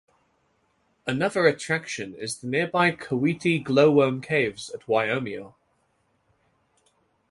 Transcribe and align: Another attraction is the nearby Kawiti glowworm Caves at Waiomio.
Another 1.05 1.45
attraction 1.45 2.15
is 2.15 2.39
the 2.39 2.47
nearby 2.47 2.89
Kawiti 2.91 3.63
glowworm 3.63 4.19
Caves 4.19 4.71
at 4.71 4.87
Waiomio. 4.87 5.53